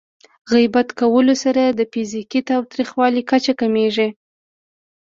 غیبت 0.53 0.87
کولو 0.99 1.33
سره 1.43 1.61
د 1.77 1.81
فزیکي 1.91 2.41
تاوتریخوالي 2.49 3.21
کچه 3.31 3.53
کمېږي. 3.61 4.09